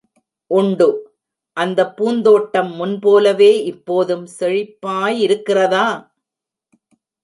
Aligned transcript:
உண்டு.... 0.51 0.87
அந்தப் 1.57 1.97
பூந்தோட்டம் 1.97 2.71
முன்போலவே 2.75 3.51
இப்போதும் 3.65 4.27
செழிப்பாயிருக்கிறதா? 4.39 5.87